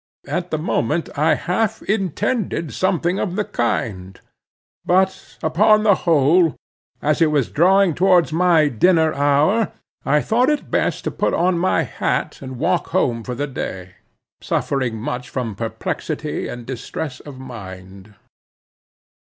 [0.25, 4.19] At the moment I half intended something of the kind.
[4.83, 6.55] But upon the whole,
[7.03, 9.71] as it was drawing towards my dinner hour,
[10.03, 13.91] I thought it best to put on my hat and walk home for the day,
[14.41, 18.15] suffering much from perplexity and distress of mind.